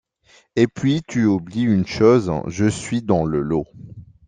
Et 0.55 0.65
puis 0.65 1.03
tu 1.07 1.25
oublies 1.27 1.61
une 1.61 1.85
chose: 1.85 2.31
je 2.47 2.65
suis 2.65 3.03
dans 3.03 3.23
le 3.23 3.41
lot. 3.43 3.67